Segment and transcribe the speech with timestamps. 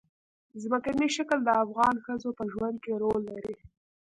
[0.63, 3.55] ځمکنی شکل د افغان ښځو په ژوند کې رول لري.